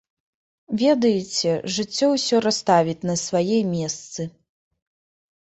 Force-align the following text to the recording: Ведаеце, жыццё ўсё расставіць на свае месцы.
Ведаеце, 0.83 1.51
жыццё 1.75 2.07
ўсё 2.13 2.35
расставіць 2.47 2.97
на 3.11 3.15
свае 3.27 3.59
месцы. 3.77 4.21